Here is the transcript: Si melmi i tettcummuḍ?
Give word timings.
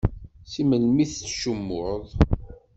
Si 0.51 0.61
melmi 0.65 0.99
i 1.03 1.05
tettcummuḍ? 1.11 2.05